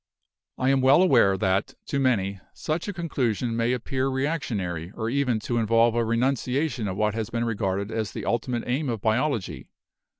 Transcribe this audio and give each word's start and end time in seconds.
"I 0.57 0.69
am 0.71 0.81
well 0.81 1.03
aware 1.03 1.37
that 1.37 1.75
to 1.85 1.99
many 1.99 2.39
such 2.55 2.87
a 2.87 2.91
conclusion 2.93 3.55
may 3.55 3.71
appear 3.71 4.07
reactionary 4.07 4.91
or 4.95 5.11
even 5.11 5.39
to 5.41 5.59
involve 5.59 5.93
a 5.93 6.03
renunciation 6.03 6.87
of 6.87 6.97
what 6.97 7.13
has 7.13 7.29
been 7.29 7.45
regarded 7.45 7.91
as 7.91 8.11
the 8.11 8.25
ultimate 8.25 8.63
aim 8.65 8.89
of 8.89 8.99
biology. 8.99 9.69